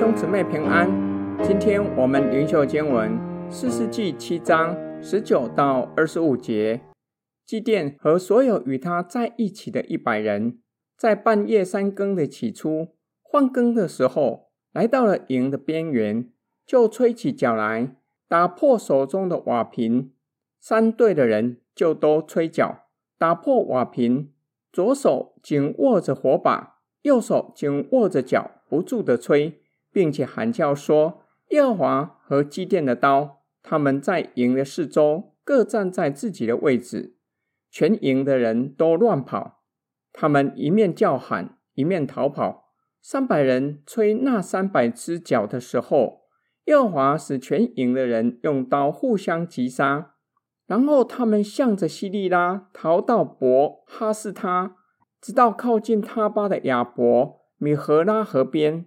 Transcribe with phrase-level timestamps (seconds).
[0.00, 0.88] 兄姊妹平安。
[1.44, 6.80] 今天我们灵修经文四世纪七章十九到二十五节。
[7.44, 10.58] 祭奠和所有与他在一起的一百人，
[10.96, 16.30] 在半夜三更的起初，换更的时候，来到了营的边缘，
[16.64, 17.96] 就吹起脚来，
[18.26, 20.14] 打破手中的瓦瓶。
[20.58, 22.86] 三队的人就都吹脚，
[23.18, 24.32] 打破瓦瓶，
[24.72, 29.59] 左手紧握着火把，右手紧握着脚，不住地吹，
[29.92, 37.16] 并且喊叫说：“耶和华和基甸的刀！”他们在营的四周各站在自己的位置。
[37.70, 39.62] 全营的人都乱跑，
[40.12, 42.72] 他们一面叫喊，一面逃跑。
[43.02, 46.22] 三百人吹那三百只角的时候，
[46.64, 50.14] 耶和华使全营的人用刀互相击杀。
[50.66, 54.76] 然后他们向着西利拉逃到伯哈斯他，
[55.20, 58.86] 直到靠近他巴的亚伯米何拉河边。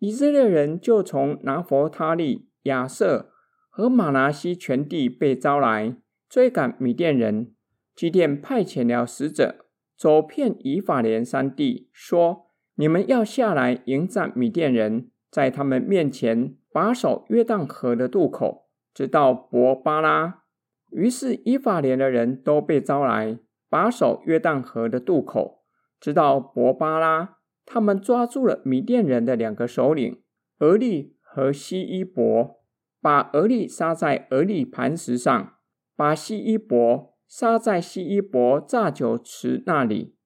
[0.00, 3.30] 以色列人就从拿弗他利、亚设
[3.68, 5.96] 和玛拿西全地被招来，
[6.28, 7.54] 追赶米甸人。
[7.94, 20.44] 基甸派遣了使者走遍以法莲三地，说：“你们要下来迎战米甸人，在他们面前把守约旦河的渡口，直到伯巴拉。”
[20.92, 25.62] 于是以法莲的人都被招来，把守约旦河的渡口，
[26.00, 27.36] 直到伯巴拉。
[27.72, 30.20] 他们抓住了米甸人的两个首领
[30.58, 32.64] 俄利和西伊伯，
[33.00, 35.54] 把俄利杀在俄利磐石上，
[35.94, 37.16] 把西伊伯。
[37.28, 40.16] 杀在西伊伯榨酒池那里，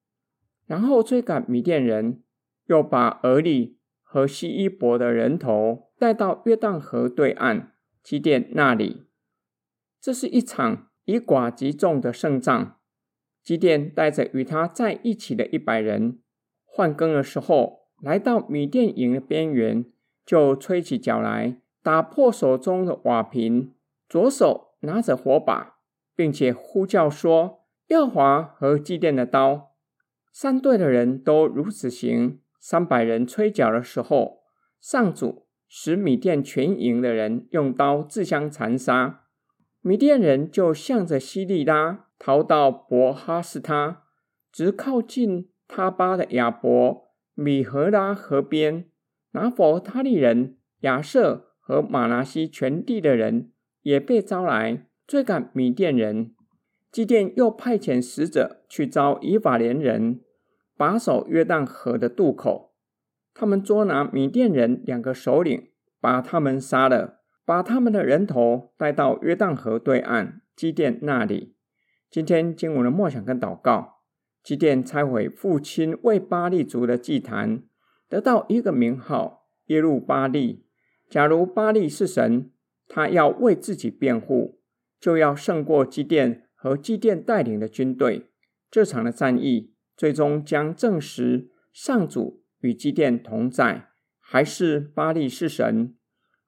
[0.65, 2.23] 然后追赶米甸人，
[2.65, 9.03] 又把俄利和西伊伯的人头带到约旦河对岸基甸那里。
[10.01, 12.79] 这是一场以寡击众的胜仗。
[13.43, 16.17] 基甸带着与他在一起的一百人，
[16.75, 19.85] 换更的时候，来到米甸营的边缘，
[20.25, 23.73] 就吹起脚来，打破手中的瓦瓶，
[24.09, 25.75] 左手拿着火把。
[26.17, 29.71] 并且呼叫说：“耀华和祭奠的刀！”
[30.31, 32.39] 三队的人都如此行。
[32.57, 34.39] 三百人吹角的时候，
[34.79, 39.23] 上主使米甸全营的人用刀自相残杀。
[39.81, 44.03] 米甸人就向着西利拉逃到伯哈斯他，
[44.51, 48.89] 直靠近他巴的亚伯米何拉河边。
[49.31, 54.87] 拿弗他利人、亚设和玛拿西全地的人也被招来。
[55.05, 56.33] 追赶米甸人，
[56.91, 60.21] 基甸又派遣使者去招以法莲人，
[60.75, 62.73] 把守约旦河的渡口。
[63.35, 65.69] 他们捉拿米甸人两个首领，
[66.01, 71.55] 把他们杀了，把他们的人头带到约旦河对岸基甸那里。
[72.09, 73.94] 今天经文的默想跟祷告，
[74.45, 77.63] 基甸拆毁父亲为巴力族的祭坛，
[78.07, 80.67] 得到一个名号耶路巴力。
[81.09, 82.51] 假如巴力是神，
[82.87, 84.61] 他要为自己辩护。
[84.97, 88.31] 就要胜过基甸和基甸带领的军队。
[88.71, 93.89] 这场的战役最终将证实上主与基甸同在，
[94.19, 95.95] 还是巴力是神。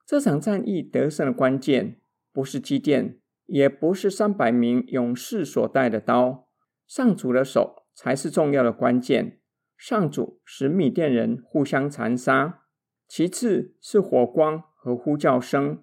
[0.06, 2.00] 这场战役得胜的关键
[2.32, 6.48] 不是基甸，也不是三百名勇士所带的刀，
[6.88, 9.40] 上主的手才是重要的关键。
[9.76, 12.62] 上主使米甸人互相残杀，
[13.08, 15.82] 其次是火光和呼叫声。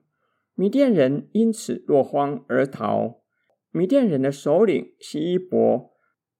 [0.54, 3.20] 米甸人因此落荒而逃。
[3.72, 5.90] 米甸人的首领希伊伯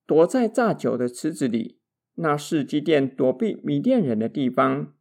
[0.06, 1.80] 躲在榨酒的池子里，
[2.14, 4.94] 那是基甸躲避米甸人的地方，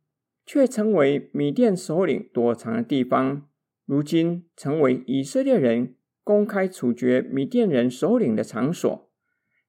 [0.43, 3.47] 却成为米甸首领躲藏的地方。
[3.85, 9.11] 如今成为以色列人公开处决米甸人首领的场所。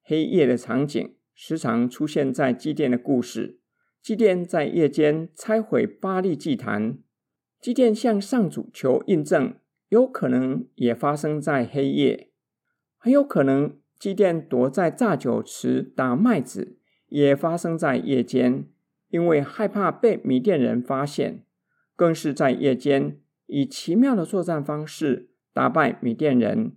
[0.04, 3.58] 黑夜的场景时常出现在基甸的故事。
[4.02, 6.98] 基甸在夜间拆毁巴力祭坛。
[7.58, 9.54] 基甸向上主求印证，
[9.88, 12.28] 有可能也发生在黑夜，
[12.98, 16.76] 很有可能基甸躲在榨酒池打麦子，
[17.08, 18.68] 也发生在夜间，
[19.08, 21.42] 因为害怕被米甸人发现，
[21.96, 26.76] 更是在夜间以奇妙的作战方式打败米甸人。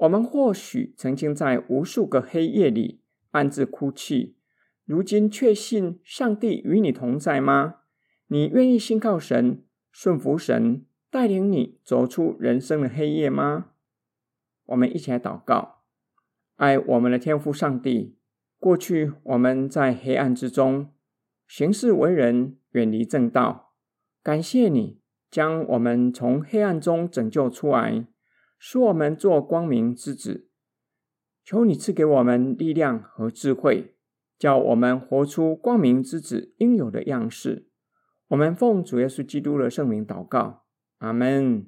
[0.00, 3.00] 我们或许曾经在无数个黑夜里
[3.32, 4.36] 暗自哭泣，
[4.84, 7.80] 如今确信上帝与你同在吗？
[8.28, 9.64] 你愿意信靠神？
[9.90, 13.70] 顺服神带领你走出人生的黑夜吗？
[14.66, 15.82] 我们一起来祷告，
[16.56, 18.16] 爱我们的天父上帝。
[18.60, 20.92] 过去我们在黑暗之中
[21.46, 23.72] 行事为人，远离正道。
[24.22, 28.06] 感谢你将我们从黑暗中拯救出来，
[28.58, 30.48] 使我们做光明之子。
[31.44, 33.94] 求你赐给我们力量和智慧，
[34.38, 37.68] 叫我们活出光明之子应有的样式。
[38.28, 40.64] 我们奉主耶稣基督的圣名祷告，
[40.98, 41.66] 阿门。